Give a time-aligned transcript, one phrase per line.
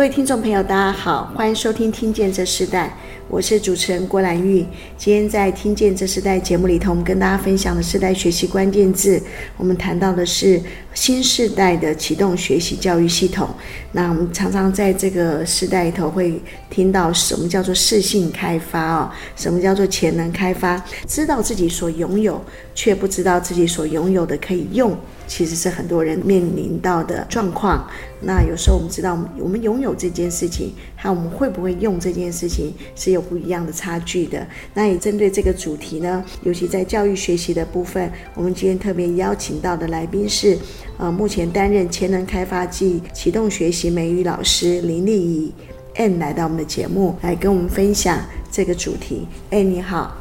[0.00, 2.88] 各位听众朋友，大家好，欢迎收听《听见这世代》，
[3.28, 4.64] 我是主持人郭兰玉。
[4.96, 9.22] 今天在《听见这世代》节目里头，我们跟大家分享的时代学习关键字，
[9.58, 10.58] 我们谈到的是
[10.94, 13.50] 新时代的启动学习教育系统。
[13.92, 20.82] 那我们常常在这个时代里头会听到什么叫做适性开发哦，什么叫做潜能开发？
[21.06, 22.42] 知道自己所拥有，
[22.74, 24.96] 却不知道自己所拥有的可以用。
[25.30, 27.88] 其实是很多人面临到的状况。
[28.20, 34.44] 那有时候我们知道，我们拥有这件事情，和我们会不会用这件事情是有不一样的差距的。
[34.74, 40.58] 那也针对这个主题呢，尤其在教育学习的部分，我们今天特别邀请到的来宾是，
[40.98, 45.52] 呃，目前担任潜能开发暨启动学习美语老师林丽仪
[45.94, 48.18] Ann 来到我们的节目，来跟我们分享
[48.50, 49.28] 这个主题。
[49.50, 50.16] 哎，你好，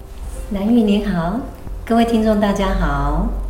[0.53, 1.41] 兰玉你好，
[1.83, 3.48] 各位听众大家好。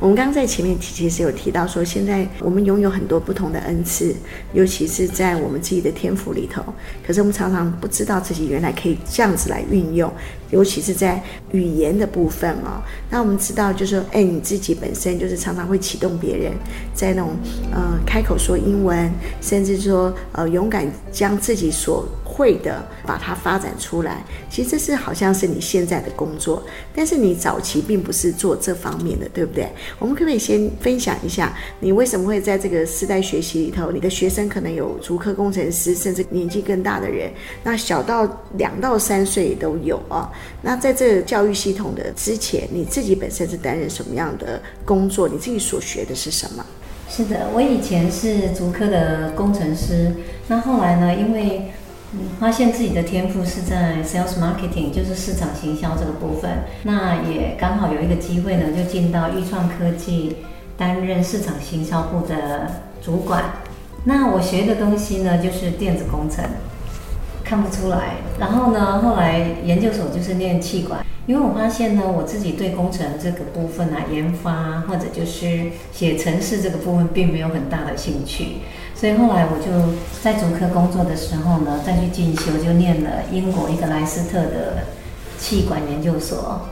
[0.00, 4.14] 我们刚刚在前面，其实有提到说，现在我们拥有很多不同的恩赐，
[4.52, 6.62] 尤其是在我们自己的天赋里头。
[7.04, 10.08] 可是我们常常不知道自己原来可以这样子来运用，
[10.50, 12.80] 尤其是在语言的部分哦。
[13.10, 16.52] 那我们知道，就是说，哎，你自己本身就是常常会启动别人，
[16.94, 17.30] 在那种
[17.72, 22.06] 呃开口说英文，甚至说呃勇敢将自己所
[22.38, 26.62] 会的把它发展出来，其实这是好像是你现在的工作，
[26.94, 29.68] 但是你早期并不是做这方面的，对不对？
[29.98, 33.90] 我们可不可以先分享一下，你为什么会在这个世代学习里头？
[33.90, 37.28] 你的学生可能有足科工程师，甚至年纪更大的人，
[37.64, 38.24] 那小到
[38.56, 40.30] 两到三岁都有啊。
[40.62, 45.28] 那在这教育系统的之前，你自己本身是担任什么样的工作？
[45.28, 46.64] 你自己所学的是什么？
[47.10, 50.12] 是的，我以前是足科的工程师，
[50.46, 51.72] 那后来呢，因为
[52.40, 56.50] 发现自己的天赋是在 sales marketing，就是市场行销这个部分。
[56.84, 60.36] 那也刚好有一个机会呢，就进到钰创科技
[60.76, 63.44] 担任市场行销部的主管。
[64.04, 66.42] 那我学的东西呢，就是电子工程，
[67.44, 68.14] 看不出来。
[68.38, 78.58] 然后呢，后来研究所就是念气管，因为我发现呢，我自己对工程这个部分啊，研发或者就是写程式这个部分，并没有很大的兴趣。
[78.98, 84.82] 所以后来我就在竹科工作的时候呢，再去进修，就念了英国一个莱斯特的
[85.38, 86.62] 气管研究所。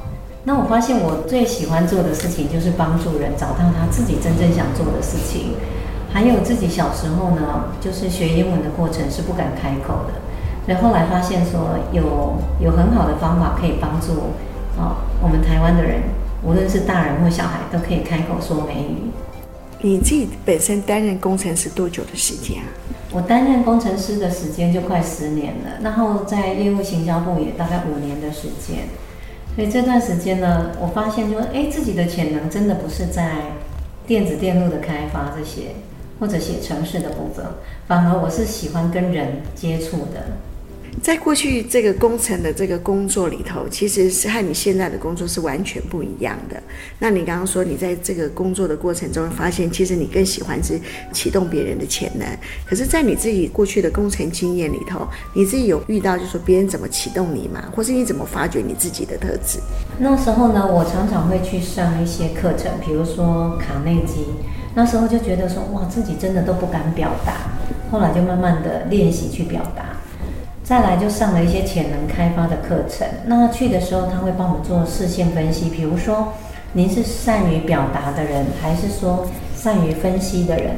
[0.42, 5.54] 那我发现我最喜欢做的事情就是帮助人找到他自己真正想做的事情。
[6.12, 10.18] 还有自己小时候呢，就是学英文的过程是不敢开口的，
[10.66, 14.34] 所以后来发现说有有很好的方法可以帮助
[14.76, 16.02] 哦，我们台湾的人，
[16.42, 19.12] 无论是大人或小孩，都可以开口说美语。
[19.86, 22.66] 你自己本身担任工程师多久的时间啊？
[23.12, 28.88] 我担任工程师的时间就快十年了，然后在业务行销部也大概五年的时间。
[29.54, 33.30] 所以这段时间呢，我发现就说，哎，自己的潜能真的不是在
[34.08, 35.76] 电子电路的开发这些，
[36.18, 37.46] 或者写程式的部分，
[37.86, 40.32] 反而我是喜欢跟人接触的。
[41.02, 46.60] 在过去这个工程的这个工作里头，其实是和你现在的工作是完全不一样的。
[46.98, 50.80] 那你刚刚说你在这个工作的过程中发现，其实你更喜欢是
[51.12, 52.26] 启动别人的潜能。
[52.64, 57.64] 可是，在你自己过去的工程经验里头，你自己有遇到就是说别人怎么启动你吗？
[57.74, 59.60] 或是你怎么发掘你自己的特质？
[59.98, 64.26] 那时候呢，我常常会去上一些课程，比如说卡内基。
[64.74, 67.32] 那时候就觉得说，哇，自己真的都不敢表达。
[67.90, 69.96] 后来就慢慢的练习去表达。
[70.66, 73.06] 再来就上了一些潜能开发的课程。
[73.26, 76.32] 那去的时候，他会帮我们做视线分析，比如说
[76.72, 80.74] 您是善于表达的人，还是说善于分析的人，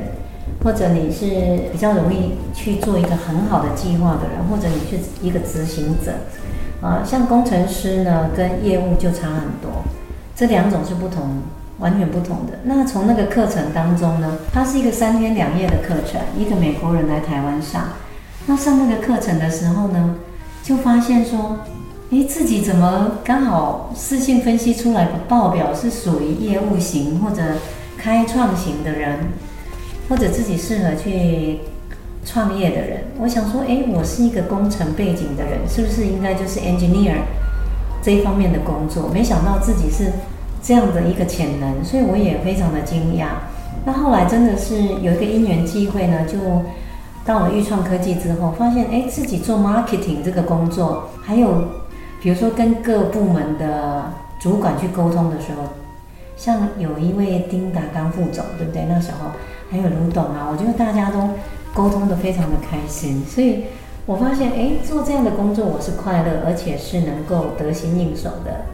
[0.63, 1.25] 或者你是
[1.73, 6.13] 比较容易去做一个很好的计划的人，或者你是一个执行者。
[6.83, 9.73] 啊，像工程师呢，跟业务就差很多，
[10.37, 11.41] 这两种是不同，
[11.79, 12.59] 完全不同的。
[12.63, 17.85] 那从那个课程当中呢，它是一个三天两夜的课程，一个美国人来台湾上。
[18.51, 20.15] 那上那个课程的时候呢，
[20.63, 21.59] 就发现说，
[22.09, 27.43] 诶，自己怎么刚好视线分析出来的报表是属于业务型或者
[27.99, 29.19] 开创型的人，
[30.09, 31.59] 或者自己适合去
[32.25, 33.05] 创业的人。
[33.19, 37.17] 我想说，诶，我是一个工程背景的人，是不是应该就是 engineer
[38.03, 39.11] 这一方面的工作？
[39.13, 40.11] 没想到自己是
[40.63, 43.27] 这样的一个潜能，所以我也非常的惊讶。
[43.85, 46.39] 那后来真的是有一个因缘机会呢，就。
[47.29, 51.63] 到了钰创科技之后，发现哎，自己做 marketing 这个工作，还有
[52.23, 54.11] 比如说跟各部门的
[54.41, 55.65] 主管去沟通的时候，
[56.39, 58.87] 像有一位丁达刚副总，对不对？
[58.89, 59.33] 那时候
[59.71, 61.19] 还有卢董啊，我觉得大家都
[61.75, 63.65] 沟通的非常的开心，所以
[64.07, 68.65] 我发现，哎，做这样的工作我是快乐，而且是能够得心应手的。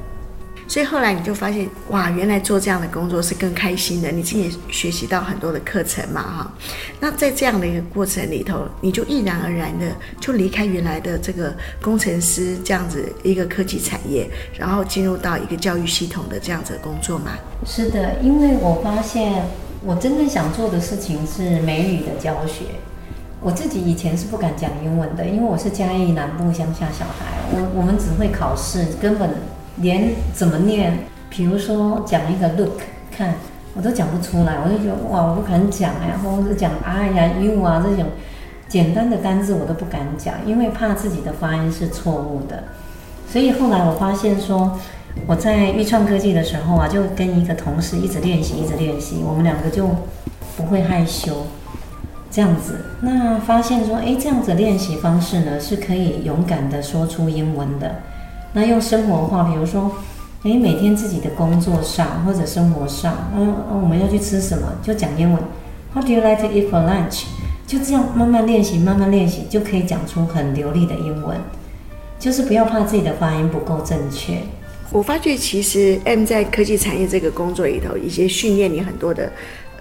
[0.66, 4.10] 所以后来你就发现，哇，原来做这样的工作是更开心的。
[4.10, 6.52] 你自己学习到很多的课程嘛，哈。
[7.00, 9.86] 那在这样的一个过程里头，你就毅然而然的
[10.18, 14.26] 就离开原来的这个工程师这样子一个科技产业，
[14.58, 17.32] 然后进入到一个教育系统的这样子的工作嘛。
[17.66, 19.44] 是的，因为我发现
[19.84, 22.64] 我真正想做的事情是美语的教学。
[23.42, 29.30] 我自己以前是不敢讲英文的，因为我是嘉义南部乡下小孩，我我们只会考试，根本。
[29.76, 30.96] 连怎么念，
[31.28, 32.80] 比如说讲一个 look
[33.10, 33.34] 看，
[33.74, 38.06] 我都讲不出来，我就觉得哇，我不敢讲哎，或者是讲哎呀 you 啊这种
[38.68, 42.64] 简单的单字我都不敢讲，因为怕自己的发音是错误的。
[43.28, 44.78] 所以后来我发现说，
[45.26, 49.88] 我在育创科技的时候啊，就跟一个同事一直练习，一直练习，我们两个就
[50.56, 51.46] 不会害羞，
[52.30, 52.84] 这样子。
[53.00, 57.96] 那发现说，哎，这样子练习方式呢，是可以勇敢的说出英文的。
[58.54, 59.90] 那用生活化，比如说，
[60.44, 63.52] 诶，每天自己的工作上或者生活上，嗯，
[63.82, 65.42] 我们要去吃什么，就讲英文。
[65.92, 67.24] ，How do you like to eat for lunch？
[67.66, 71.36] 就这样慢慢练习，慢慢练习，就可以讲出很流利的英文。
[72.16, 74.38] 就是不要怕自己的发音不够正确。
[74.92, 79.32] 我发觉其实 M 在科技产业这个工作里头，一些训练你很多的。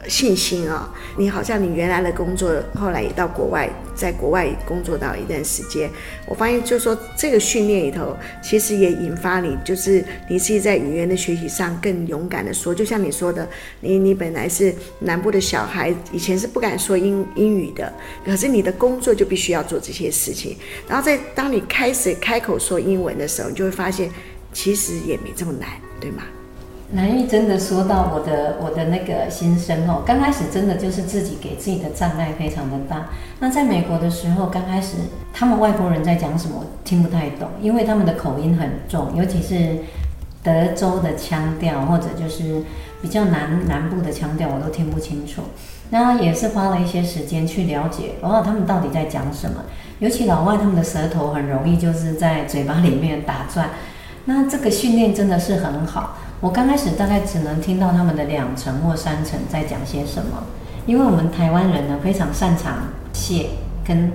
[0.08, 5.90] 信心啊、你好像你原来的工作，后来也到国外，在国外工作到一段时间，
[6.26, 13.48] 我发现就是说这个训练里头，其实也引发你，就是你自己在语言的学习上更勇敢的说，就像你说的，
[13.80, 17.92] 你你本来是南部的小孩，以前是不敢说英英语的，
[18.26, 20.58] 可是你的工作就必须要做这些事情，
[20.88, 24.10] 然后在当你开始开口说英文的时候，你就会发现
[24.52, 25.70] 其实也没这么难，
[26.00, 26.24] 对吗？
[26.94, 33.08] 南玉真的说到我的我的那个心声哦，刚开始真的就是自己给自己的障碍非常的大。
[33.40, 34.98] 那在美国的时候，刚开始
[35.34, 39.80] 他们外国人在讲什么，我听不太懂，因为他们的口音很重，尤其是
[40.44, 42.62] 德州的腔调，或者就是
[43.02, 45.42] 比较南南部的腔调，我都听不清楚。
[45.90, 49.64] 那也是花了一些时间去了解，哦，他们到底在讲什么？
[49.98, 53.70] 尤其老外，他们的舌头很容易就是在嘴巴里面打转。
[54.26, 56.18] 那这个训练真的是很好。
[56.44, 60.44] 我刚开始大概只能听到他们的两层或三层在讲些什么，
[60.86, 62.80] 因为我们台湾人呢非常擅长
[63.14, 63.52] 写
[63.88, 64.12] 跟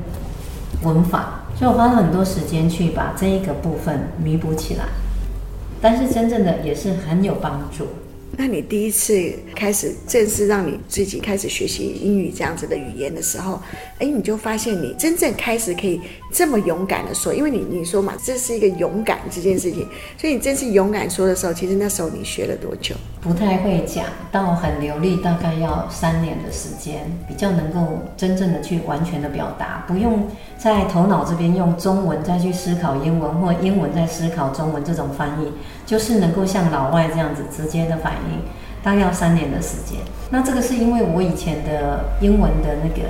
[0.83, 4.85] 文法，所以我花了很多时间去把这一个部分弥补起来，
[5.81, 7.87] 但是真正的也是很有帮助。
[8.41, 13.61] 那你第一次开始正式让你自己开始学习英语这样子的语言的时候，
[13.99, 16.01] 哎，你就发现你真正开始可以
[16.33, 19.85] 这么勇敢的说，因为你你说嘛，这是一个勇敢这件事情，
[20.17, 22.95] 所以你真是勇敢说的时候，其实那时候你学了多久？
[23.21, 30.29] 不太会讲，到很流利，大概要三年的时间，比较能够真正的去完全的表达，不用
[30.59, 35.53] 在头脑这边用中文再去思考英文，或英文再思考中文这种翻译，
[35.87, 38.43] 就是能够像老外这样子直接的反应，
[38.83, 40.01] 大概要三年的时间。
[40.31, 43.09] 那这个是因为我以前的英文的那个。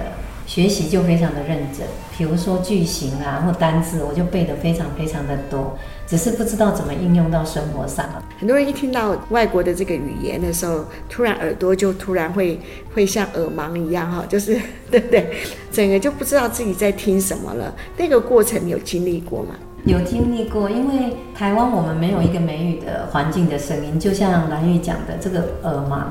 [0.49, 1.87] 学习就非常的认真，
[2.17, 8.07] 比如说句型啊或单字，我就背得非常非常的多，只是不知道怎么应用到生活上。
[8.41, 12.59] 很多人一听到外国的这个语言的时候，突然耳朵就突然会
[12.95, 14.59] 会像耳盲一样哈，就是
[14.91, 15.31] 对不对？
[15.71, 17.75] 整个就不知道自己在听什么了。
[17.99, 19.55] 那个过程你有经历过吗？
[19.85, 26.05] 有经历过，因为台湾我们没有一个美语的环境的声音，就像蓝玉讲的这个耳盲。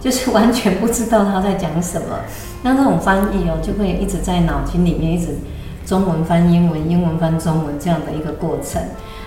[0.00, 2.20] 就是完全不知道他在讲什么，
[2.62, 5.36] 那这种翻译哦，就会一直在脑筋里面一直
[5.86, 8.82] 中文翻英文，英文翻中文这样的一个过程。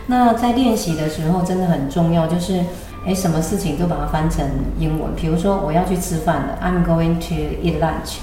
[0.08, 2.64] 那在练习的时候真的很重要，就是
[3.06, 4.46] 诶，什么事情都把它翻成
[4.78, 5.10] 英文。
[5.16, 8.18] 比如说我要去吃饭了，I'm going to eat lunch，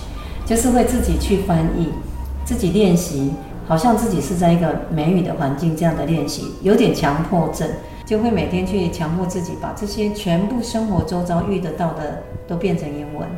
[0.44, 1.88] 就是会自己去翻译，
[2.44, 3.32] 自己练习，
[3.66, 7.68] 好像自己是在一个美语的环境这样的练习，有点强迫症。
[8.04, 13.28] 就会每天去强迫自己把这些全部生活周遭遇得到的都变成英文。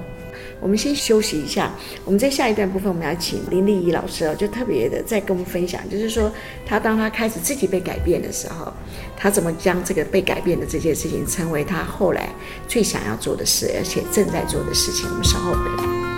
[0.61, 1.73] 我们先休息一下，
[2.05, 6.31] 我们在下一段部分我们要请林丽仪老师哦，就特别的再跟我们分享，就是说
[6.67, 8.73] 他当他开始自己被改变的时候，
[9.17, 12.29] 他怎么将这个被改变的这件事情成为他后来
[12.69, 15.09] 最想要做的事，而且正在做的事情。
[15.09, 16.10] 我们稍后回来。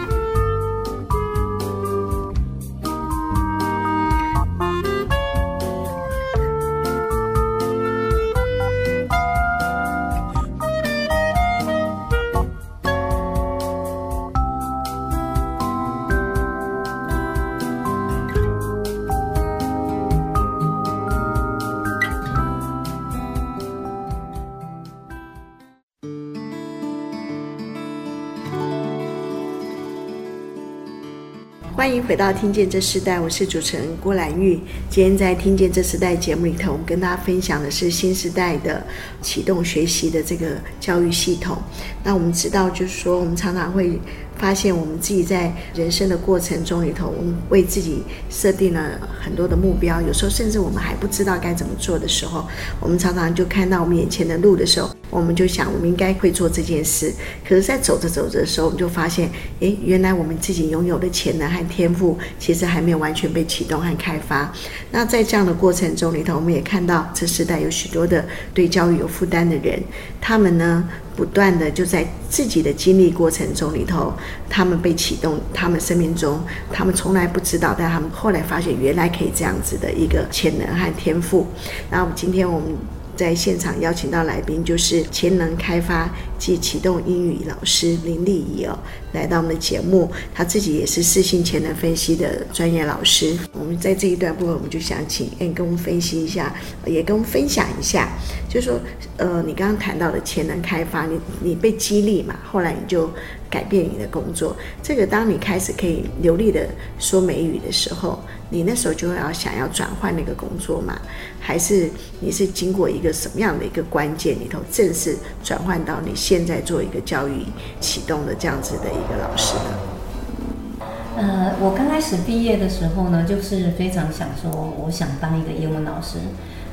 [31.83, 34.55] 欢迎回到《听见这时代》，我是主持人郭兰玉。
[34.89, 38.81] 今天在《听见这时代》节目里头，我们跟大家分享的是新时代的
[39.21, 40.47] 启动学习的这个
[40.79, 41.59] 教育系统。
[42.05, 43.99] 那我们知道，就是说，我们常常会。
[44.39, 52.45] 发现我们自己在人生的过程中里头，我们为自己设定了很多的目标，有时候甚至我们还不知道该怎么做的时候，
[52.81, 57.13] 我们常常就看到我们眼前的路的时候，我们就想我们应该会做这件事。
[57.47, 64.51] 可是，在走着走着的时候，我们就发现，诶，原来我们自己拥有的潜能和天赋，其实还没有完全被启动和开发。
[64.91, 69.79] 那在这样的过程中里头，我们也看到这时代有许多的对教育有负担的人，
[70.19, 74.15] 他们呢，不断的就在自己的经历过程中里头，
[74.49, 76.41] 他们被启动，他们生命中，
[76.73, 81.47] 他们从来不知道，但他们后来发现原来可以这样子的一个潜能和天赋。
[81.91, 82.69] 那我们今天我们。
[83.15, 88.79] 在现场邀请到来宾就是潜能开发暨启动英语老师林俐仪哦，
[89.13, 90.11] 来到我们的节目。
[90.35, 93.37] 他自己也是适性潜能分析的专业老师。
[93.53, 96.55] 我们在这一段部分，我们就想请哎跟我们分析一下，
[96.87, 98.09] 也跟我们分享一下，
[98.49, 98.81] 就是说，
[99.19, 103.11] 呃，你刚刚谈到的潜能开发，你你被激励嘛，后来你就。
[103.53, 106.67] 改变你的工作，这个当你开始可以流利的
[106.99, 110.99] 说美语的时候，你那时候就要想要转换那个工作嘛？
[111.45, 117.45] 还是你是经过一个什么样的一个关键里头，正式转换到你现在做一个教育
[117.81, 120.87] 启动的这样子的一个老师呢？
[121.17, 126.19] 呃，我刚开始毕业的时候呢，就是非常想说，我想当一个英文老师，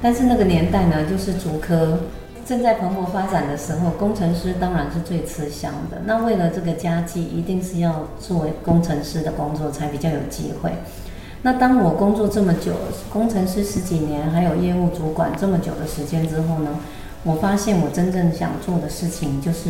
[0.01, 1.99] 但是那个年代呢，就是竹科。
[2.45, 6.01] 正在蓬勃发展的时候，工程师当然是最吃香的。
[6.05, 10.71] 那为了这个家计，一定是要做工程师的工作才比较有机会。
[11.41, 12.73] 那当我工作这么久，
[13.11, 16.71] 工程师十几年，还有业务主管这么久的时间之后呢，
[17.23, 19.69] 我发现我真正想做的事情就是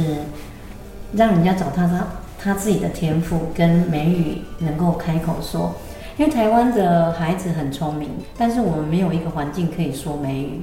[1.14, 2.08] 让人家找他他
[2.42, 5.76] 他自己的天赋跟美语能够开口说。
[6.18, 10.62] 因为台湾的孩子很聪明，但是我们没有一个环境可以说美语。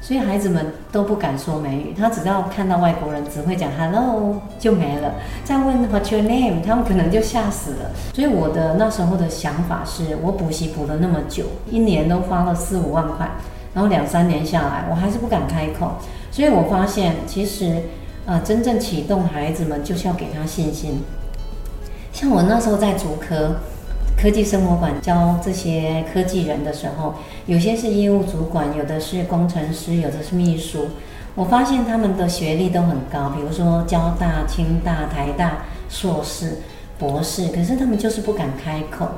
[0.00, 5.14] 所以孩子们都不敢说美语，他只要看到外国人只会讲 hello 就没了。
[5.44, 7.90] 再问 what's your name，他们可能就吓死了。
[8.14, 13.28] 所以我的那时候的想法是，我补习补了那么久，一年都花了四五万块，
[13.74, 15.92] 然后两三年下来，我还是不敢开口。
[16.30, 17.82] 所以我发现，其实
[18.24, 21.02] 呃，真正启动孩子们就是要给他信心。
[22.12, 23.56] 像我那时候在竹科。
[24.20, 27.14] 科技生活馆教这些科技人的时候，
[27.46, 30.88] 有些是业务主管，有的是工程师，有的是秘书。
[31.36, 35.58] 我发现他们的学历都很高，比如说交大、清大、台大
[35.88, 36.58] 硕士、
[36.98, 39.08] 博士，可是他们就是不敢开口。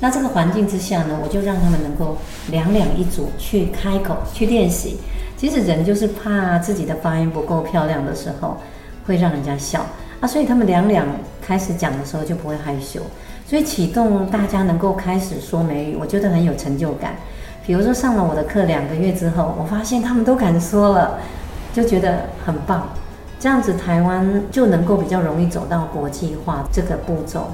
[0.00, 2.18] 那这个环境之下呢，我就让他们能够
[2.50, 4.98] 两两一组去开口去练习。
[5.34, 8.58] 其实人就是怕自己的发音不够漂亮的时候，
[9.06, 9.86] 会让人家笑
[10.20, 11.06] 啊，所以他们两两
[11.40, 13.00] 开始讲的时候就不会害羞。
[13.52, 17.14] 所以启动大家能够开始说美语，我觉得很有成就感。
[17.66, 21.18] 比如说上了我的课两个月之后，我发现他们都敢说了，
[21.70, 22.88] 就觉得很棒。
[23.38, 27.50] 这样子台湾就能够比较容易走到国际化这个步骤。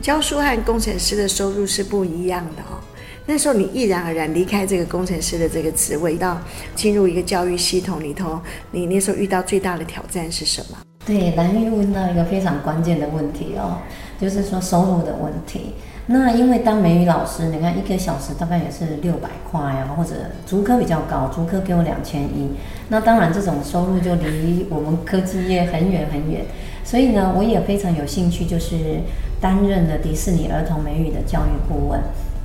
[0.00, 2.78] 教书和工程师的收入是不一样的哦。
[3.26, 6.40] 那时候你毅然而然离开这个工程师的这个职位，到
[6.76, 8.38] 进入一个教育系统里头，
[8.70, 10.85] 你那时候遇到最大的挑战是什么？
[11.06, 13.78] 对，蓝玉问到一个非常关键的问题哦。
[14.18, 15.74] 就是说收入的问题，
[16.06, 20.14] 那因为当美语老师，你看一个小时大概也是六百块呀，或者
[20.46, 22.50] 足科比较高，足科给我两千一，
[22.88, 26.46] 那当然这种收入就离我们科技业很远很远，
[26.82, 29.02] 所以呢，我也非常有兴趣，就是
[29.38, 32.00] 担任了迪士尼儿童美语的教育顾问，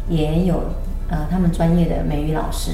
[0.09, 0.61] 也有
[1.09, 2.71] 呃他们专业的美语老师，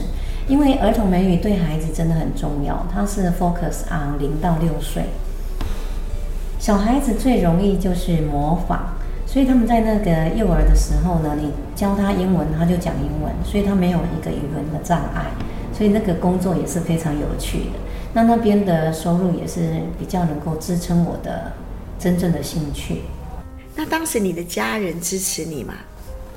[0.47, 5.03] 因为儿童美语对孩子真的很重要，它是 focus on 零到六岁。
[6.59, 8.79] 小孩子最容易就是模仿，
[9.25, 15.25] 所以他们在那个幼儿的时候呢，你教他英文，他就讲英文，所以他没有一个语文的障碍，
[15.71, 17.79] 所以那个工作也是非常有趣的。
[18.13, 21.53] 那那边的收入也是比较能够支撑我的
[21.99, 23.03] 真正的兴趣。
[23.75, 25.75] 那当时你的家人支持你吗？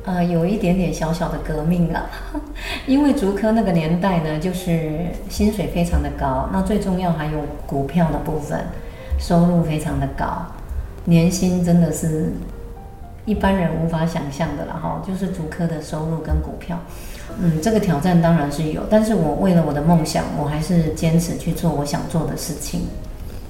[0.04, 2.08] 呃，有一点点小小的革命了，
[2.86, 8.60] 因为竹科那个年代呢，就是薪水非常的高，那最重要还有股票的部分。
[9.20, 10.44] 收入非常的高，
[11.04, 12.32] 年薪真的是
[13.26, 15.00] 一般人无法想象的了哈。
[15.06, 16.76] 就是足科的收入跟股票，
[17.38, 22.80] 嗯，这个挑战当然是有，但是我为了我的梦想，我还是坚持去做我想做的事情。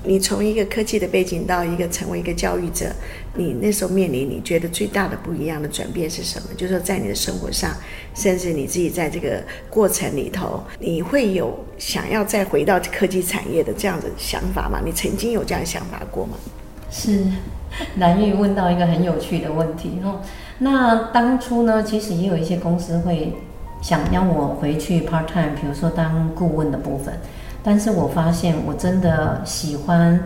[0.02, 2.86] 你从一个科技的背景到一个成为一个教育者，
[3.34, 6.48] 你那时候面临你觉得最大的不一样的转变是什么？
[6.56, 7.70] 就是说在你的生活上，
[8.14, 14.80] 甚至你自己在这个过程里头，你会有想要再回到科技产业的这样的想法吗？
[14.82, 16.36] 你曾经有这样想法过吗？
[16.90, 17.24] 是，
[17.98, 20.22] 兰玉问到一个很有趣的问题哦。
[20.60, 23.34] 那当初呢，其实也有一些公司会
[23.82, 27.14] 想要我回去 part time，比如说当顾问的部分。
[27.62, 30.18] 但是我发现我真的喜欢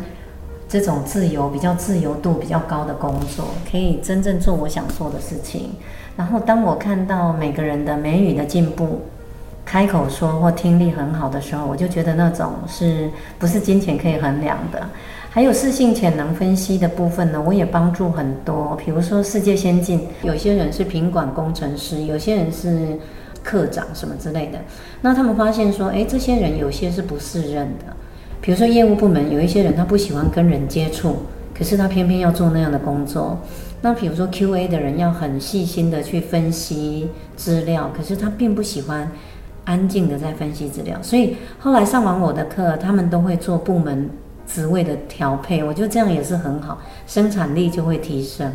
[0.69, 5.71] 这种自由、比较自由度比较高的工作，可以真正做我想做的事情。
[6.17, 9.01] 然后当我看到每个人的美语的进步，
[9.65, 14.87] 开口说或听力很好的时候，我就觉得那种是不是金钱可以衡量的。
[15.31, 18.77] 还有适性潜能分析的部分呢，我也帮助很多。
[18.77, 22.97] 比如说世界先进，有些人是品管工程师，有些人是
[23.45, 24.59] 课长什么之类的。
[25.03, 27.95] 那他们发现说，诶，这些人有些是不适任的。
[28.41, 31.19] 比如说业务部门有一些人他不喜欢跟人接触，
[31.57, 33.39] 可是他偏偏要做那样的工作。
[33.83, 39.09] 那比如说 QA 的人要很细心的去分析资料，可是他并不喜欢
[39.65, 40.99] 安静的在分析资料。
[41.03, 44.11] 所以后来上完我的课，他们都会做部门。
[44.47, 48.53] 职位的调配，我觉得这样也是很好，生产力就会提升。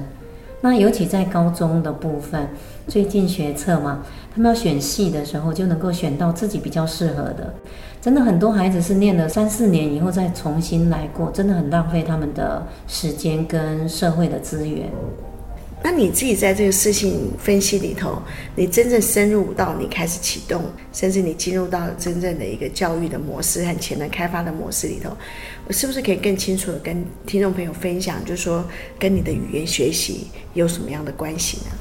[0.61, 2.49] 那尤其在高中的部分，
[2.87, 4.03] 最近学测嘛，
[4.35, 7.53] 他们要选系的时候，就能够选到自己比较适合的。
[8.01, 14.89] 真的很多孩子是念了三四年以后再重新来过，真的很浪费他们的时间跟社会的资源。
[15.81, 18.21] 那你自己在这个事情分析里头，
[18.53, 20.61] 你真正深入到你开始启动，
[20.91, 25.11] 甚至你进入到真正的一个教育的模式和潜能开发的模式里头，
[25.69, 28.63] 是不是可以更清楚的跟听众朋友分享，就是说
[28.97, 31.71] 跟你的语言学习有什么样的关系呢？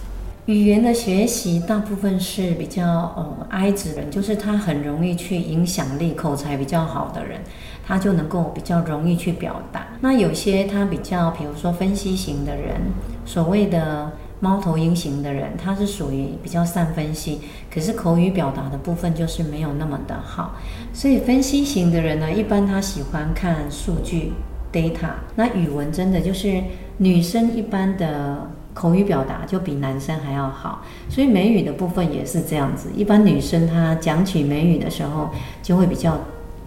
[0.47, 7.41] 语言的学习大部分是比较呃 I 指人，就是他很容易去影响力、口才比较好的人。
[7.87, 9.87] 他就能够比较容易去表达。
[10.01, 12.81] 那有些他比较，比如说分析型的人，
[13.25, 17.41] 所谓的猫头鹰型的人，他是属于比较善分析，
[17.73, 20.55] 可是口语表达的部分就是没有那么的好。
[20.93, 24.33] 所以分析型的人呢，一般他喜欢看数据
[24.73, 25.11] data。
[25.35, 26.63] 那语文真的就是
[26.99, 32.89] 女生一般的口语表达就比男生还要好，所以美语的部分也是这样子。
[32.95, 35.31] 一般女生她讲起美语的时候
[35.63, 36.17] 就会比较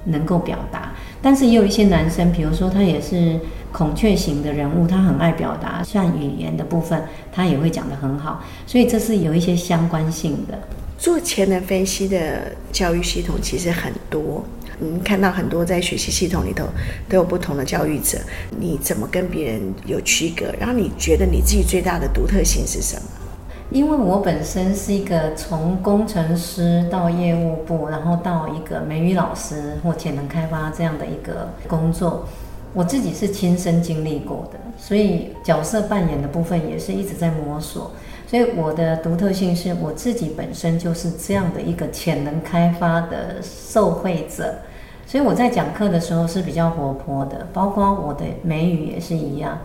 [0.03, 0.91] 能够表达。
[1.21, 3.39] 但是也有一些男生，比如说他也是
[3.71, 10.60] 孔雀型的人物，他很爱表达，像语言的部分，他也会讲得很好，所以这是有一些相关性的。
[10.97, 14.43] 做潜能分析的教育系统其实很多，
[14.79, 16.65] 嗯，看到很多在学习系统里头
[17.10, 18.19] 都有不同的教育者，
[18.60, 20.53] 你怎么跟别人有区隔？
[20.60, 23.01] 然后你觉得你自己最大的独特性是什么？
[23.71, 32.27] 因为我本身是一个从工程师到业务部，然后到一个美语老师或潜能开发这样的一个工作，
[32.73, 37.91] 我自己是亲身经历过的，所以角色扮演的部分也是一直在摸索。
[38.27, 44.55] 所以我的独特性是我自己本身就是这样的一个潜能开发的受惠者，
[45.05, 49.57] 所以我在讲课的时候是比较活泼的，包括我的美语也是一样。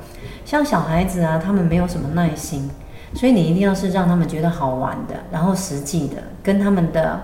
[0.44, 2.68] 像小孩子啊，他们没有什么耐心。
[3.14, 7.20] 所以你一定要是让他们觉得好玩的，然后实际的跟他们的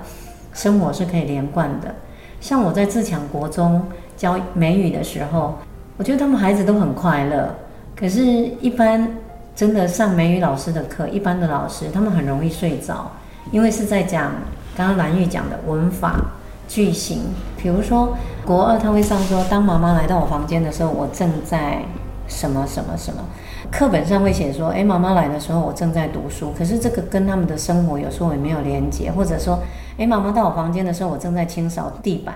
[0.54, 1.92] 生活是可以连贯的。
[2.40, 3.82] 像我在自强国中
[4.16, 5.58] 教美语的时候，
[6.02, 7.54] 我觉得他们孩子都很快乐。
[7.94, 8.26] 可是，
[8.60, 9.08] 一般
[9.54, 13.08] 真的上美语老师的课，一般的老师他们很容易睡着，
[13.52, 14.32] 因为是在讲
[14.76, 16.20] 刚刚兰玉讲的文法
[16.66, 17.20] 句型。
[17.56, 21.80] 比如说国二他会上说，当妈妈来到我房间的时候，我正在
[22.26, 23.22] 什么什么什么。
[23.70, 29.60] 课本上会写说，诶，妈妈来的时候我正在读书，可是这个跟他们的生活有时候也没有连接，或者说，
[29.98, 32.34] 诶，妈妈到我房间的时候我正在清扫地板，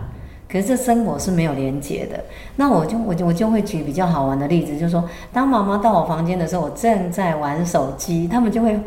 [0.49, 2.23] 可是这生活是没有连接的。
[2.57, 8.79] 那我就我就我就会举比较好玩的例子，就是说，当妈妈到我房间的时候，我正在玩手机，他们就会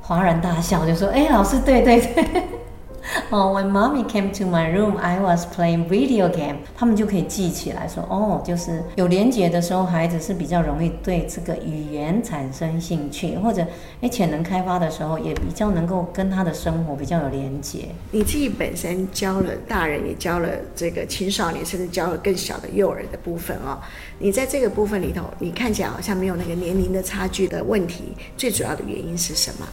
[0.00, 2.42] 哗然大笑，就说，诶，老师，对对对。
[3.30, 6.58] 哦、，When mommy came to my room, I was playing video game。
[6.76, 13.66] 他们就可以记起来说，哦，就是有连结的时候，孩子是比较容易对这个语言产生兴趣，或者
[14.00, 17.88] 诶潜能开发的时候，也比较能够跟他的生活比较有连结。
[18.10, 23.78] 你自己本身教了大人，也教了这个青少年，甚至教了更小的幼儿的部分哦。
[24.18, 29.66] 你在这个部分里头，你看起来好像没有那个年龄的差距的问题，最主要的原因是什么？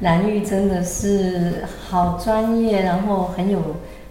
[0.00, 3.60] 蓝玉真的是好专业，然后很有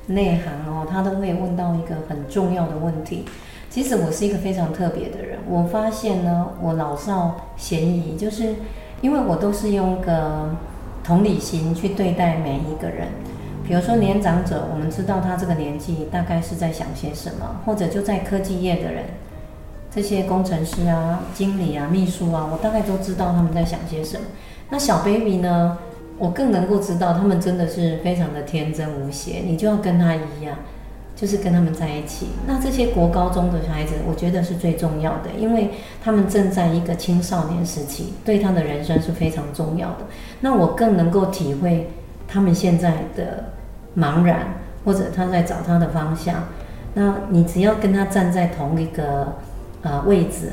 [0.07, 3.25] 内涵哦，他都会问到一个很重要的问题。
[3.69, 8.55] 其实我是一个非常特别的人，我发现呢，我老少咸宜，就是
[9.01, 10.49] 因为我都是用个
[11.03, 13.07] 同理心去对待每一个人。
[13.65, 19.05] 比如说年长者，我们知道他这个年纪大概是在想些什么，或者就在科技业的人，
[19.89, 24.25] 这些工程师啊、经理啊、秘书啊，我大概都知道他们在想些什么。
[24.71, 25.77] 那小 baby 呢？
[26.17, 30.55] 我更能够知道他们真的是非常的天真无邪，你就要跟他一样，
[31.15, 32.27] 就是跟他们在一起。
[32.45, 40.05] 那这些国高中的孩子，我觉得是最重要的，因为他们正在一个青少年时期，对他的人生是非常重要的。
[40.41, 41.89] 那我更能够体会
[42.27, 43.45] 他们现在的
[43.97, 44.45] 茫然，
[44.85, 46.35] 或者他在找他的方向。
[46.93, 49.37] 那你只要跟他站在同一个
[49.81, 50.51] 呃位置，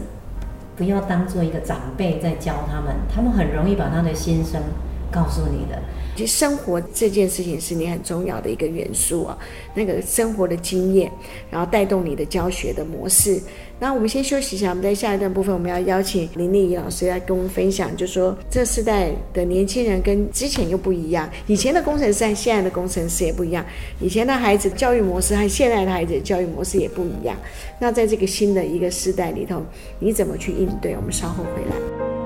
[0.78, 4.62] 不要当做一个长辈在教他们，他们很容易把他的心声
[5.10, 5.82] 告诉你的。
[6.14, 9.38] 其实生活这件事情是你很重要的一个元素啊，
[9.74, 11.10] 那个生活的经验，
[11.50, 13.40] 然后带动你的教学的模式。
[13.80, 23.64] 那我们先休息一下，我们在下一段部分，我们要邀请林丽仪老师来跟我们分享，就说这世代的年轻人跟之前又不一样，以前的工程师和现在的工程师也不一样，
[24.00, 27.36] 以前的孩子教育模式和现在的孩子教育模式也不一样。
[27.78, 29.62] 那在这个新的一个时代里头，
[30.00, 30.96] 你怎么去应对？
[30.96, 32.17] 我们稍后回来。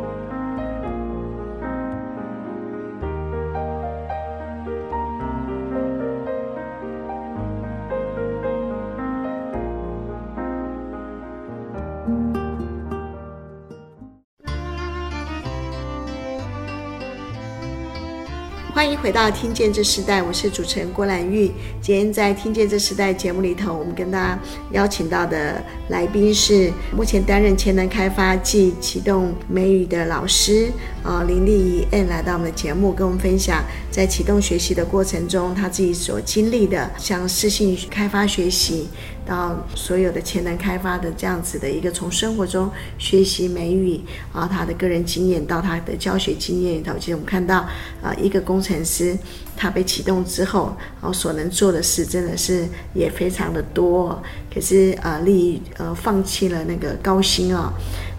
[18.82, 21.52] 欢迎回到《听见这时代》，我是主持人郭兰玉。
[21.80, 24.36] 今天在《听见这时代》节目里头，我们跟大家
[24.72, 30.68] 邀请到的来宾是目前担任潜能开发暨启动美语的老师
[31.04, 38.88] 啊，林丽仪来到我们的节目，跟我们分享在启动学习的过程中，他自己所经历的，像适性开发学习。
[39.26, 44.00] 到所有的潜能开发的这样子的一个从生活中学习美语
[44.32, 47.60] 啊，他的个人经验到他的教学经验里头，其实我们看到
[48.02, 49.16] 啊，一个工程师
[49.56, 54.20] 他被启动之后，然后所能做的事真的是也非常的多。
[54.52, 57.72] 可是啊，丽呃放弃了那个高薪啊，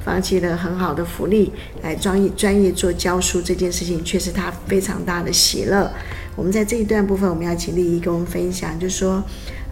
[0.04, 5.92] 放弃了很好的福利来专业专业做教书这件事情，却是他非常大的喜乐。
[6.36, 9.24] 我们在这一段部分，我们要请丽姨跟我们分享，就是说。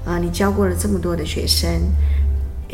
[0.05, 1.69] 啊，你教过了这么多的学生，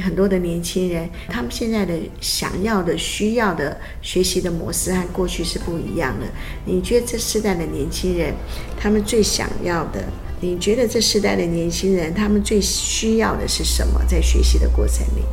[0.04, 6.26] 很多的年轻人，他们现在的想要的、需要的学习的模式和过去是不一样的。
[6.66, 8.34] 你觉得这世代的年轻人，
[8.80, 10.04] 他们最想要的？
[10.40, 14.02] 你觉得这世代的年轻人，他们最需要的是什么？
[14.08, 15.24] 在学习的过程里，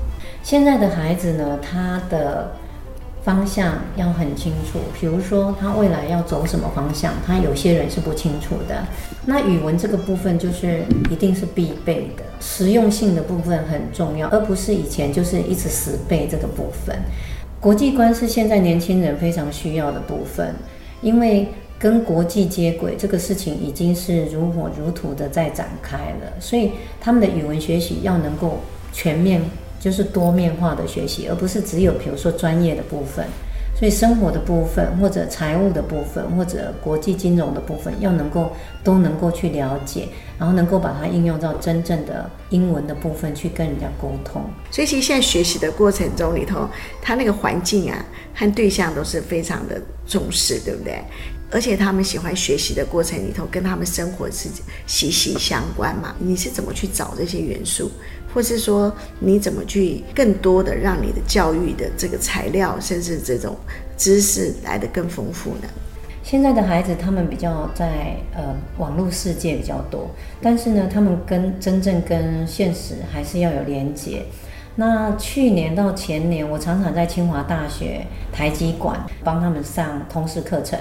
[0.42, 2.57] 现在的孩子呢，他的。
[3.25, 8.85] 方向要很清楚，比如说他未来要走什么方向，他有些人是不清楚的。
[9.25, 16.95] 那语文这个部分就是一定是必备的，实用性的部分很重要，而不是以前就是一直死背这个部分。
[17.59, 20.55] 国际观是现在年轻人非常需要的部分，
[21.01, 28.61] 因为跟国际接轨这个事情已经是如火如荼的在展开了，所以他们的语文学习要能够
[28.93, 29.41] 全面。
[29.85, 33.27] 就是多面化的学习，而不是只有比如说专业的部分。
[33.77, 38.53] 所以生活的部分，或者财务的部分，或者国际金融的部分，要能够
[38.85, 44.42] 都能够去了解，然后能够把它应用到真正的英文的部分去跟人家沟通。
[44.70, 46.68] 所以其实现在学习的过程中里头，
[47.03, 51.03] 他那个环境啊和对象都是非常的重视，对不对？
[51.51, 54.49] 而且他们喜欢学习的过程里头，跟他们生活是
[54.87, 56.14] 息息相关嘛。
[56.18, 57.90] 你是怎么去找这些元素？
[58.35, 63.57] 或是说，你怎么去更多的让你的教育的这个材料，甚至这种
[63.97, 65.68] 知识来得更丰富呢？
[66.25, 70.11] 现在的孩子他们比较在呃网络世界比较多，
[70.42, 74.25] 但是呢，他们跟真正跟现实还是要有连接。
[74.75, 80.77] 那去年到前年，我常常在清华大学台积馆帮他们上通识课程。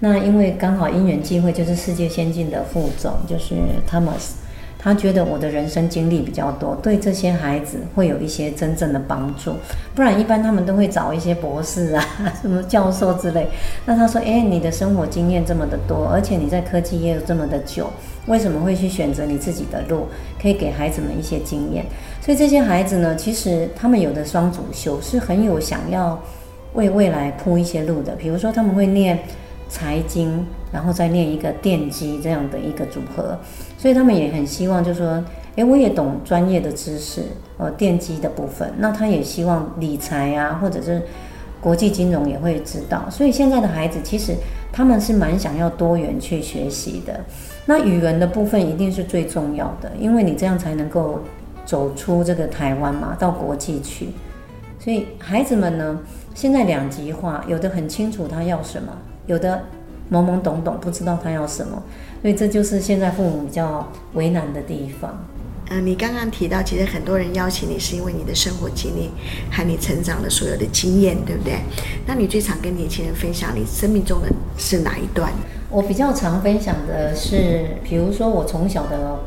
[0.00, 4.47] 那因为刚好因缘际会，就是世界先进的副总就是 Thomas。
[4.78, 9.54] 他觉得我的人生经历比较多，对这些孩子会有一些真正的帮助。
[9.92, 12.04] 不然一般他们都会找一些博士啊、
[12.40, 13.48] 什么教授之类。
[13.84, 17.90] 那他说：“诶，你的生活经验这么的多，而且你在科技业这么的久，
[18.26, 20.06] 为什么会去选择你自己的路？
[20.40, 21.84] 可以给孩子们一些经验。”
[22.22, 26.16] 所以这些孩子呢，其实他们有的双主修是很有想要
[26.74, 28.14] 为未来铺一些路的。
[28.14, 29.18] 比如说他们会念
[29.68, 33.36] 财经，然后再念一个电机这样的一个组合。
[33.78, 37.22] 所以他们也很希望，就是说，诶，我也懂专业的知识，
[37.56, 38.70] 呃，电机的部分。
[38.78, 41.00] 那他也希望理财啊，或者是
[41.60, 43.08] 国际金融也会知道。
[43.08, 44.34] 所以现在的孩子其实
[44.72, 47.20] 他们是蛮想要多元去学习的。
[47.66, 51.20] 那语文的部分一定是最重要的，因为你这样才能够
[51.64, 54.08] 走出这个台湾嘛，到国际去。
[54.80, 56.00] 所以孩子们呢，
[56.34, 58.92] 现在两极化，有的很清楚他要什么，
[59.26, 59.62] 有的
[60.10, 61.80] 懵懵懂懂不知道他要什么。
[62.22, 65.16] 所以这就是现在父母比较为难的地方。
[65.70, 69.10] 嗯，你刚刚提到，其实很多人邀请你是因为你的生活经历
[69.50, 71.58] 和你成长的所有的经验，对不对？
[72.06, 75.30] 那你最常跟年轻人分享你生命中的是哪一段？
[75.68, 79.18] 我比较常分享的是，比如说我从小的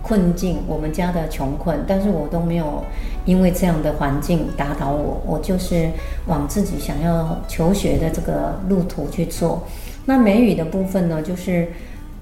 [0.00, 2.84] 困境，我们家的穷困，但是我都没有
[3.24, 5.90] 因为这样的环境打倒我，我就是
[6.26, 9.66] 往自己想要求学的这个路途去做。
[10.06, 11.68] 那美语的部分呢，就是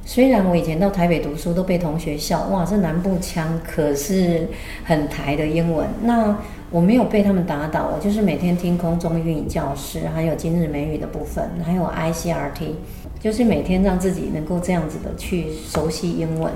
[0.08, 4.46] 虽然我以前到台北读书都被同学笑，哇，这南部腔可是
[4.84, 5.84] 很台的英文。
[6.04, 6.38] 那
[6.70, 12.70] 我没有被他们打倒，我就是每天听空中英语教室，还有今日美语的部分，还有 ICRT，
[13.18, 16.52] 就是每天让自己能够这样子的去熟悉英文。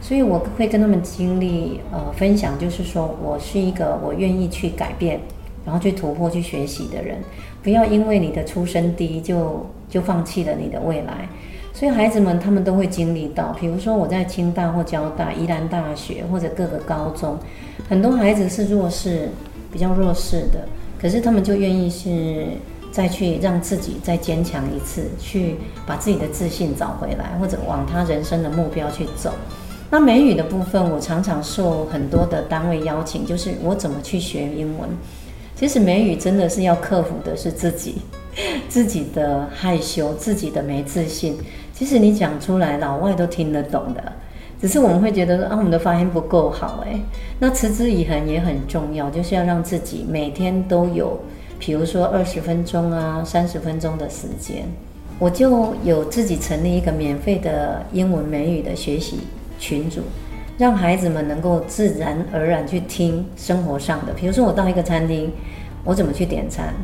[0.00, 5.20] 所以我会跟他们经历，呃，分享，就是说我是一个我愿意去改变，
[5.64, 7.18] 然后去突破、去学习的人。
[7.62, 11.28] 不要因为你的出身低就就放弃了你的未来。
[11.72, 17.38] 所以孩子们他们都会经历到，比如说我在清大或交大、宜兰大学或者各个高中，
[17.88, 19.30] 很多孩子是弱势，
[19.72, 20.68] 比较弱势的，
[21.00, 22.48] 可是他们就愿意是
[22.90, 25.56] 再去让自己再坚强一次，去
[25.86, 29.32] 把自己的自信找回来，或者往他人生的目标去走。
[29.90, 34.88] 那美语的部分，我常常受很多的单位邀请，就是我怎么去学英文。
[35.56, 37.96] 其实美语真的是要克服的是自己，
[38.68, 41.36] 自己的害羞，自己的没自信。
[41.80, 44.12] 其实你讲出来，老外都听得懂的，
[44.60, 47.00] 只是我们会觉得啊，我们的发音不够好诶。
[47.38, 51.18] 那持之以恒也很重要，就是要让自己每天都有，
[51.58, 54.66] 比如说二十分钟啊，三十分钟的时间，
[55.18, 59.20] 我就有自己成立一个免费的英文美语的学习。
[59.58, 60.02] 群组，
[60.58, 65.32] 让孩子们能够自然而然去听生活上的，比如说我到一个餐厅，
[65.82, 66.74] 我怎么去点餐？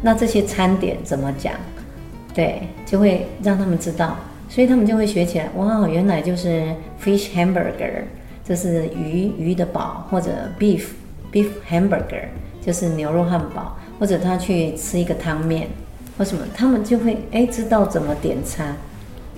[0.00, 1.54] 那这些餐点怎么讲？
[2.34, 4.16] 对，就会让他们知道，
[4.48, 5.48] 所以他们就会学起来。
[5.56, 6.64] 哇，原来就是
[7.02, 8.04] fish hamburger，
[8.44, 10.84] 这是鱼鱼的堡，或者 beef
[11.32, 12.24] beef hamburger，
[12.64, 15.68] 就是牛肉汉堡，或者他去吃一个汤面
[16.16, 18.76] 或什么，他们就会诶知道怎么点餐。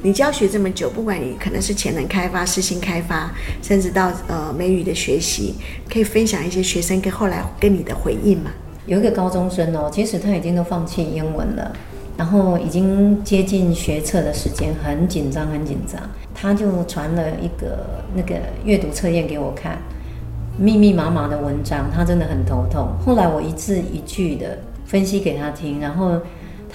[0.02, 5.54] 你教学这么久，不管你可能是潜能开发、私心开发，甚至到呃美语的学习，
[5.90, 8.50] 可以分享一些学生跟后来跟你的回应吗？
[8.87, 11.74] 有一个高中生哦，其实他已经都放弃英文了，
[12.16, 16.00] 然后已经接近学测的时间，很紧张，很紧张。
[16.35, 19.79] 他就传了一个那个阅读测验给我看，
[20.59, 22.88] 密密麻麻的文章，他真的很头痛。
[23.05, 26.20] 后来我一字一句的分析给他听，然后。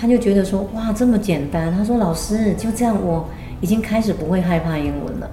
[0.02, 1.70] 他就觉得说，哇，这么简单。
[1.76, 3.28] 他说，老师就这样，我
[3.60, 5.30] 已经开始不会害怕英文了。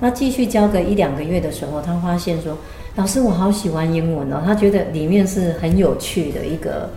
[0.00, 2.56] 那继续教个一两个月的时候，他发现说，
[2.94, 4.40] 老师我好喜欢英文哦。
[4.42, 6.88] 他觉得里面是很有趣的一个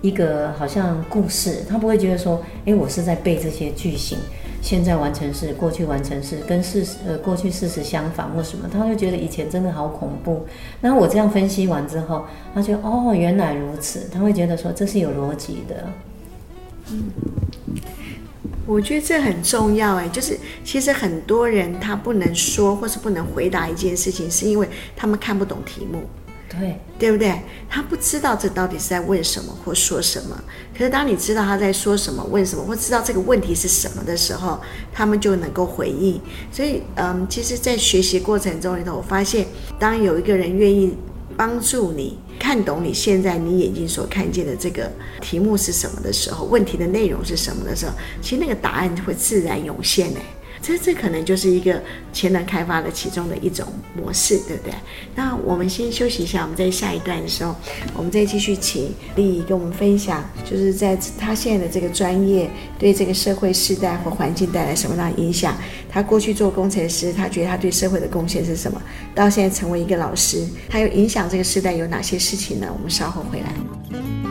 [0.00, 1.64] 一个好像故事。
[1.68, 4.18] 他不会觉得说，诶，我是在背这些句型，
[4.62, 8.68] 现在完成式、过去完成式跟事实呃过去事实相反或什么。
[8.70, 10.46] 他就觉得以前真的好恐怖。
[10.80, 14.08] 那我这样分析完之后，他就哦，原来如此。
[14.12, 15.86] 他会觉得说，这是有逻辑的。
[16.92, 17.04] 嗯，
[18.66, 26.02] 我觉得这很重要哎，就是其实很多人他不能说或是不能回答一件事情，是因为他们看不懂题目，
[26.50, 27.40] 对，对不对？
[27.68, 30.36] 他不知道这到底是在问什么或说什么。
[30.76, 34.58] 可是当你知道他在说什么、问什么，或知道这个问题是什么的时候，
[34.92, 36.20] 他们就能够回应。
[36.50, 39.46] 所以，嗯，其实，在学习过程中里头，我发现，
[39.78, 40.96] 当有一个人愿意
[41.36, 42.18] 帮助你。
[42.40, 50.22] 看懂你现在你眼睛所看见的这个题目是什么的时候，问题的内容是什么的时候，其实那个答案会自然涌现哎。
[50.62, 54.74] 这这可能就是一个潜能开发的其中的一种模式，对不对？
[55.14, 57.54] 那我们先休息一下，我们在下一段的时候，
[57.94, 65.56] 我们再继续请立仪跟我们分享，就是在他现在的这个专业对这个社会世代或环境带来什么样的影响？
[65.88, 68.80] 他过去做工程师，他觉得他对社会的贡献是什么？
[69.14, 72.68] 到现在成为一个老师，他有影响这个世代有哪些事情呢？
[72.70, 74.29] 我们稍后回来。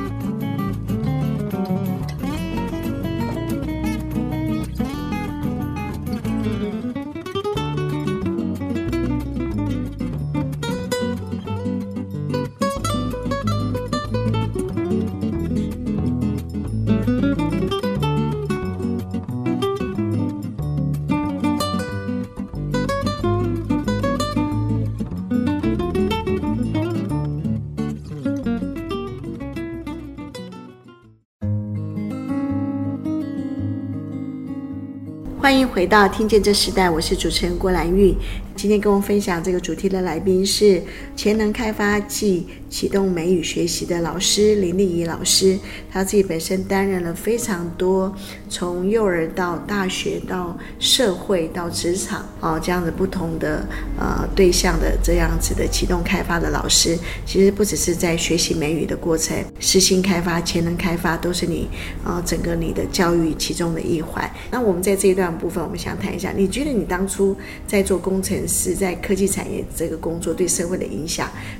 [35.50, 38.16] 欢迎回到《听见这时代》，我是主持人郭兰玉。
[38.56, 40.80] 今天跟我分享这个主题的来宾是
[41.19, 45.60] 潜能开发暨启动美语学习的老师林立仪老师。
[45.91, 48.15] 他自己本身担任了非常多
[48.47, 53.67] 从幼儿到大学到社会到职场哦这样子不同的
[53.99, 56.97] 呃对象的这样子的启动开发的老师。
[57.25, 61.67] 其实不只是在学习美语的过程，适性开发、潜能开发都是你
[62.05, 64.32] 呃整个你的教育其中的一环。
[64.49, 67.36] 那我们在这一段部分，我们想谈一下，你觉得你当初
[67.67, 71.09] 在做工程师在科技产业这个工作对社会的影，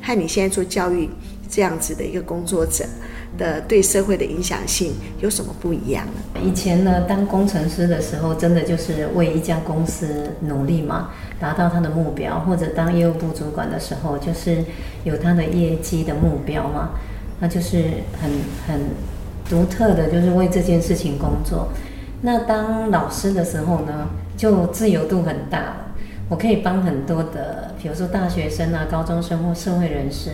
[0.02, 1.10] 和你现在做教育
[1.50, 2.86] 这样子的一个工作者
[3.38, 6.42] 的对社会的影响性有什么不一样呢？
[6.44, 11.10] 以前呢，当工程师的时候，真的就是为一家公司努力嘛，
[11.40, 14.64] 达到他的目标；或者当业务部主管的时候，就是
[15.04, 16.90] 有他的业绩的目标嘛，
[17.40, 17.86] 那就是
[18.22, 18.30] 很
[18.68, 18.82] 很
[19.50, 21.70] 独特的，就是为这件事情工作。
[22.22, 25.74] 那当老师的时候呢，就自由度很大，
[26.30, 30.32] 我可以帮很多的，比如说大学生啊、高中生或社会人士。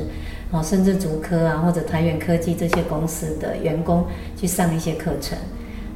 [0.51, 4.05] 哦，甚至竹科啊，或者台元科技这些公司的员工
[4.38, 5.36] 去上一些课程，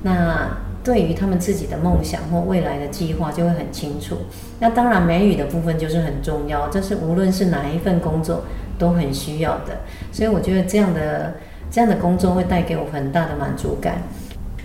[0.02, 0.50] 那
[0.84, 4.18] 对于他们自己的梦想或未来的计划就会很清楚。
[4.60, 8.44] 那当然，美语的部分就是很重要，这是无论是哪一份工作
[8.78, 9.78] 都很需要的。
[10.12, 11.36] 所以我觉得这样的
[11.70, 14.02] 这样的工作会带给我很大的满足感。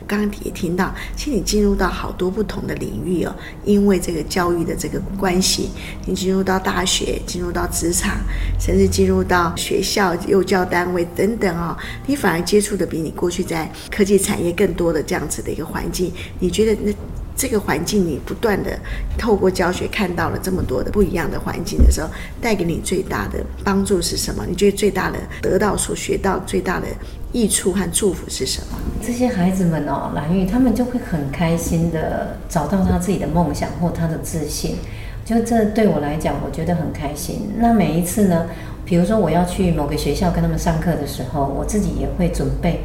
[0.06, 5.70] 刚刚也听到，其实你进入到好多不同的领域哦，因为这个教育的这个关系，
[6.06, 8.16] 你进入到大学，进入到职场，
[8.58, 16.92] 甚至进入到学校、幼教单位等等哦，你反而接触的比你过去在科技产业更多的这样子的一个环境，你觉得那？
[17.36, 18.78] 这个环境，你不断的
[19.18, 22.08] 透过教学看到了这么多的不一样的环境的时候，
[22.40, 24.46] 带给你最大的帮助是什么？
[24.48, 26.86] 你觉得最大的得到所学到最大的
[27.34, 28.78] 益处和祝福是什么？
[29.02, 34.76] 这些孩子们哦，蓝玉他们就会很开心的找到他自己的梦想或他的自信，
[35.24, 37.50] 就这对我来讲，我觉得很开心。
[37.58, 38.46] 那每一次呢，
[38.84, 42.80] 比如说我要去某个学校跟他们上课的时候，我自己也会准备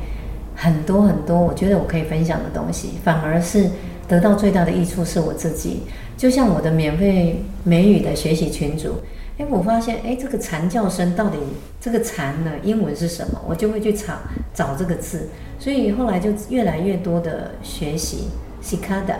[0.56, 3.70] 很多很多，我觉得我可以分享的东西，反而是。
[4.10, 5.84] 得到最大的益处是我自己，
[6.18, 8.96] 就像我的免费美语的学习群组，
[9.40, 11.38] 诶，我发现，诶，这个蝉叫声到底
[11.80, 13.42] 这个蝉呢，英文是什么？
[13.48, 14.20] 我就会去查
[14.54, 18.28] 找这个字，所以后来就越来越多的学习
[18.62, 19.16] ，cicada，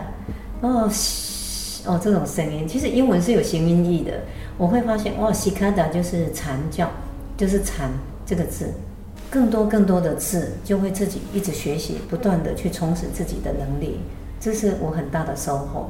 [0.60, 0.90] 哦，
[1.86, 4.12] 哦，这种声音，其实英文是有形音义的，
[4.58, 6.90] 我会发现，哇，cicada 就是蝉叫，
[7.38, 7.90] 就是蝉
[8.26, 8.74] 这个字，
[9.30, 13.98] 更多更多的字，就会自己一直学习，不断的去充实自己的能力。
[14.38, 15.88] 这是我很大的收获。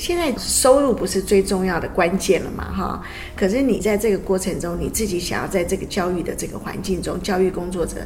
[0.00, 3.02] 现在收入不是最重要的关键了嘛，哈。
[3.36, 7.98] 可是你在这个过程中，你自己想要在这个教育的这个环境中，教育工作者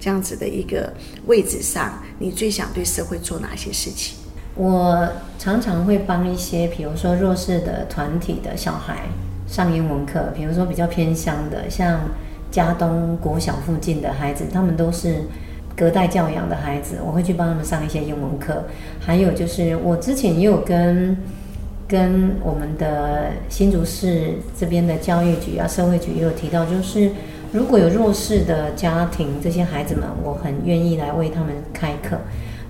[0.00, 0.90] 这样子的一个
[1.26, 4.16] 位置上，你最想对社会做哪些事情？
[4.54, 5.06] 我
[5.38, 9.02] 常常会帮一些，比如说弱势的团体的小孩
[9.46, 12.00] 上英文课，比如说比较偏乡的，像
[12.50, 15.22] 家东国小附近的孩子，他们都是。
[15.74, 18.62] 隔代教养的孩子，我会去帮他们上一些英文课。
[19.00, 21.16] 还有就是，我之前也有跟
[21.92, 27.10] 跟我们的新竹市这边的教育局啊、社会局也有提到，就是
[27.52, 32.16] 如果有弱势的家庭，这些孩子们，我很愿意来为他们开课。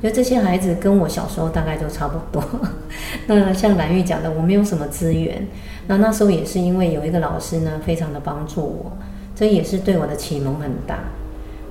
[0.02, 2.42] 因为这些孩子跟我小时候大概都差不多。
[3.28, 5.46] 那像兰玉讲的，我没有什么资源，
[5.86, 8.92] 那那时候也是因为有一个老师呢，非常的帮助我，
[9.36, 10.98] 这也是对我的启蒙很大。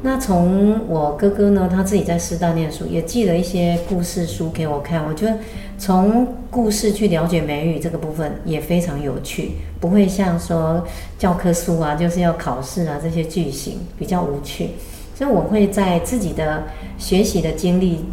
[0.03, 5.03] 那从我哥哥呢，他自己在师大念书，也寄了一些故事书给我看。
[5.05, 5.37] 我觉得
[5.81, 10.85] 从故事去了解美语这个部分也非常有趣，不会像说
[11.17, 14.69] 教科书啊，就是要考试啊这些句型比较无趣。
[15.15, 16.65] 所以我会在自己的
[16.99, 18.05] 学习的经历、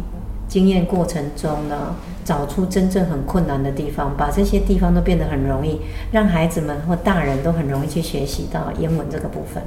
[0.47, 5.79] 经验过程中呢，找出真正很困难的地方，把这些地方都变得很容易，
[6.11, 9.61] 让孩子们或大人都很容易去学习到英文这个部分。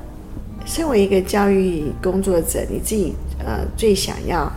[0.64, 4.50] 身为一个教育工作者，你自己呃最想要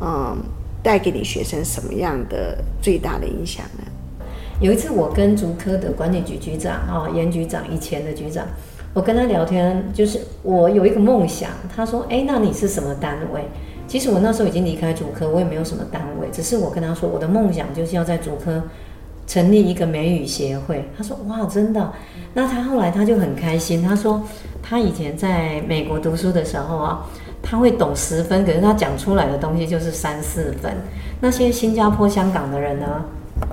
[0.00, 0.36] 嗯
[0.82, 3.84] 带给你学生什么样的最大的影响呢？
[4.60, 8.46] 有一次我跟竹科的管理局局长啊，严局长以前的局长，
[8.92, 11.50] 我跟他聊天，就是我有一个梦想。
[11.74, 13.42] 他说：“哎，那你是什么单位？”
[13.88, 18.62] 其实我那时候已经离开竹科，我也没有什么单位，只是我跟他说，我的梦想就是要在竹科
[19.26, 20.84] 成立一个美语协会。
[20.96, 21.92] 他说：“哇，真的？”
[22.34, 24.22] 那他后来他就很开心，他说。
[24.64, 27.04] 他以前在美国读书的时候啊，
[27.42, 30.72] 他会懂十分，可是他讲出来的东西就是三四分。
[31.20, 33.04] 那些新加坡、香港的人呢，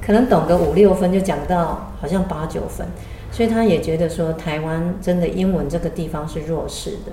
[0.01, 2.87] 可能懂个五六分就讲到好像八九分，
[3.31, 7.11] 所以他也觉得说台湾真的英文这个地方是弱势的。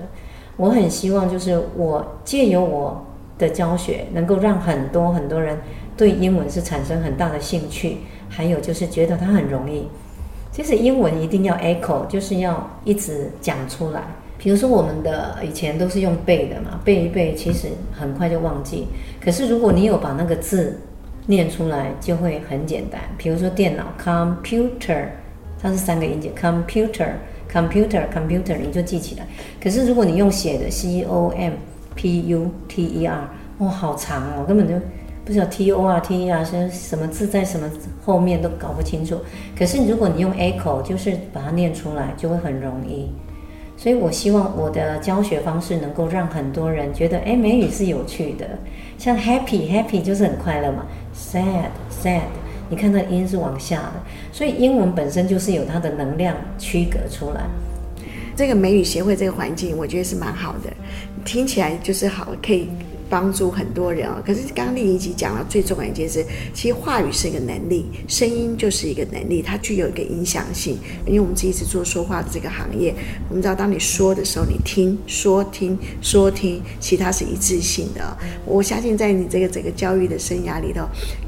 [0.55, 3.05] 我很希望就是我借由我
[3.37, 5.59] 的教学，能够让很多很多人
[5.95, 7.97] 对英文是产生很大的兴趣，
[8.29, 9.87] 还有就是觉得它很容易。
[10.51, 14.01] 其实英文一定要 echo，就是要一直讲出来。
[14.37, 18.87] 比如说我们的以前都是用背的嘛，背一背，其实很快就忘记。
[19.19, 20.79] 可是如果你有把那个字
[21.25, 23.01] 念出来，就会很简单。
[23.17, 25.05] 比如说电脑 computer，
[25.61, 29.25] 它是三个音节，computer，computer，computer，你就记起来。
[29.61, 31.53] 可是如果你用写的 c o m
[31.95, 34.75] p u t e r，哇，好长哦，根本就
[35.25, 37.67] 不知道 T O R T 啊，什什么字在什么
[38.05, 39.19] 后面都搞不清楚。
[39.57, 43.09] 可是如果你用 echo，就是把它念出来，就会很容易。
[43.77, 48.45] 所以我希望我的教学方式能够让很多人觉得，哎，美语是有趣的。
[48.97, 52.21] 像 happy happy 就是很快乐嘛，sad sad，
[52.69, 57.41] 你看它的音是往下的，所以英文本身就是有它的能量区隔出来。
[58.35, 60.71] 这个美语协会这个环境，我觉得是蛮好的，
[61.23, 62.67] 听起来就是好，可以。
[63.09, 70.77] 帮助很多人啊，可是刚刚丽怡姐讲了最重要一件事，其实话语是一个能力，声音就是一个能力，它具有一个影响性。
[71.05, 72.93] 因为我们自己是做说话的这个行业，
[73.29, 78.17] 我们知道当你说的时候，你听说听说听，其他是一致性的。
[78.45, 80.87] 我相信在你这个整个教育的生涯里头，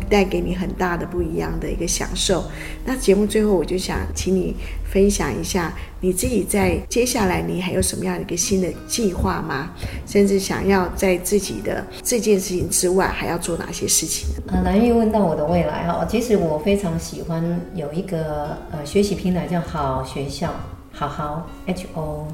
[0.09, 2.43] 带给你很大的不一样的一个享受。
[2.83, 4.55] 那节目最后，我就想请你。
[4.89, 9.69] 分享一下你自己在接下来你还有什么样的一个新的计划吗？
[10.07, 14.27] 甚至想要在自己的这件事情之外还要做哪些事情？
[14.47, 20.51] 呃，兰玉问到我的未来哈，其实我非常喜欢有一个呃学习平台叫好学校，
[20.91, 22.25] 好好 H O，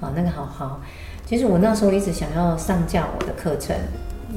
[0.00, 0.80] 好那个好好，
[1.26, 3.76] 其实我那时候一直想要上架我的课程。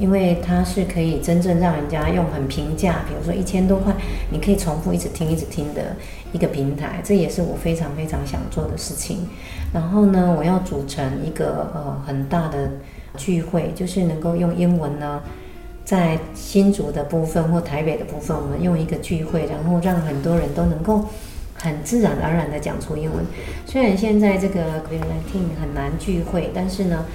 [0.02, 3.94] 因为它是可以真正让人家用很平价，比如说一千多块，
[4.30, 5.94] 你可以重复一直听、一直听的
[6.32, 9.28] 一个平台，这也是我非常非常想做的事情。
[9.72, 12.68] 然后呢，我要组成一个呃很大的
[13.16, 15.22] 聚会，就是能够用英文呢，
[15.84, 21.06] 在新竹的部分或台北的部分，我们用一个聚会，然后让很多人都能够
[21.54, 23.24] 很自然而然的讲出英文。
[23.66, 27.06] 虽然现在这个 COVID-19 很难聚会，但是呢。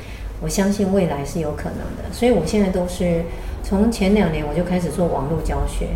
[0.42, 3.24] 我相信未来是有可能的，所以我现在都是
[3.64, 5.88] 从前两年我就开始做网络教学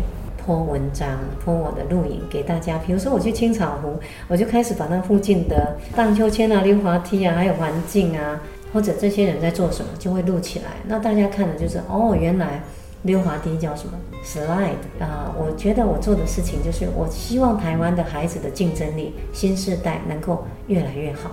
[0.44, 1.08] ，po 文章
[1.44, 2.78] ，po 我的录影给大家。
[2.84, 8.40] 比如说我去青草湖，我就开始把那附近的荡秋千啊、溜滑梯啊，还有环境啊，
[8.72, 10.64] 或者这些人在做什么，就会录起来。
[10.88, 12.62] 那大家看的就是哦，原来
[13.02, 15.32] 溜滑梯叫什么 slide 啊？
[15.38, 21.30] 我觉得我做的事情就是，我希望台湾的孩子的竞争力，新世代能够越来越好。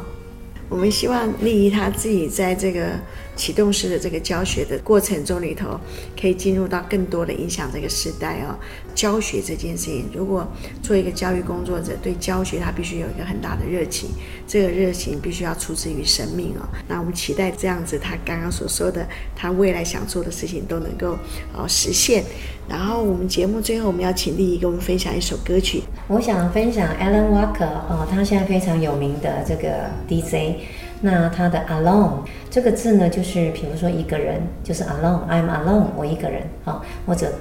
[0.69, 2.91] 我们希望丽姨她自己在这个
[3.39, 5.79] 启动式的这个教学的过程中里头，
[6.19, 8.53] 可以进入到更多的影响这个时代哦。
[8.93, 10.45] 教学这件事情，如果
[10.83, 14.09] 做一个教育工作者，对教学他必须有一个很大的热情，
[14.45, 16.67] 这个热情必须要出自于生命哦。
[16.85, 21.17] 那我们期待这样子，他刚刚所说的，他未来想做的事情都能够
[21.53, 22.25] 哦实现。
[22.67, 25.81] 然后我们节目最后，我们要请丽怡跟我们分享一首歌曲。
[26.09, 30.59] 我想分享 Alan Walker 哦，他现在非常有名的这个 DJ。
[31.01, 37.31] 那他的 Alone 这个字呢，就是比如说一个人，就是 Alone，I'm alone，我一个人啊，或者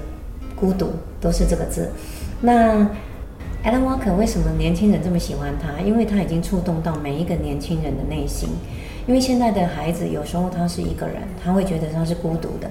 [0.54, 0.90] 孤独，
[1.20, 1.90] 都是这个字。
[2.40, 2.88] 那
[3.64, 5.80] Alan Walker 为什么年轻人这么喜欢他？
[5.82, 8.48] 因为他已经触动到每一个年轻人的内心。
[9.06, 12.70] 因为现在的孩子有时候他是一个人，他会觉得他是孤独的。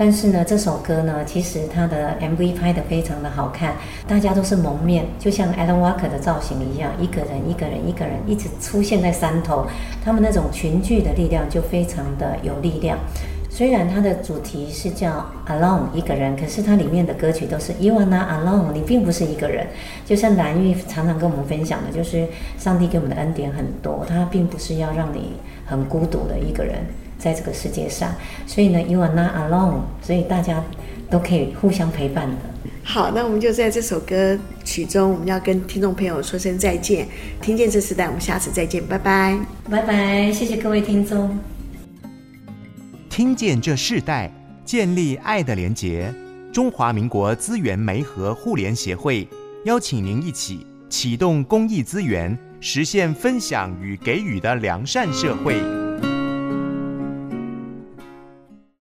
[0.00, 3.74] 但是呢，这首歌呢，其实它的 MV 拍得非常的好看，
[4.06, 9.66] 大家都是蒙面，就像 Alan Walker 的造型一样，一个人一个人一个人一直出现在山头，
[10.04, 12.96] 他们那种群聚的力量就非常的有力量。
[13.50, 19.66] 虽然它的主题是叫 Alone 一个人，可是它里面的歌曲都是 You are not alone，你并不是一个人。
[20.06, 22.24] 就像蓝玉常常跟我们分享的，就是
[22.56, 25.32] 上帝给我们的恩典很多，他并不是要让你
[25.66, 26.76] 很孤独的一个人。
[27.18, 28.14] 在这个世界上，
[28.46, 30.62] 所以呢，You are not alone，所以大家
[31.10, 32.36] 都可以互相陪伴的。
[32.84, 37.06] 好，那我们就在这首歌曲中，我们要跟听众朋友说声再见。
[37.42, 39.38] 听见这时代，我们下次再见，拜拜，
[39.68, 41.38] 拜拜，谢谢各位听众。
[43.10, 44.32] 听见这世代，
[44.64, 46.14] 建立爱的连结。
[46.50, 49.28] 中华民国资源媒和互联协会
[49.64, 55.60] 邀请您一起启动公益资源，实现分享与给予的良善社会。